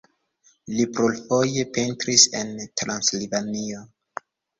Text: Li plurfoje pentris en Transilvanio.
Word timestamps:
Li 0.77 0.85
plurfoje 0.93 1.65
pentris 1.75 2.23
en 2.39 2.49
Transilvanio. 2.83 3.83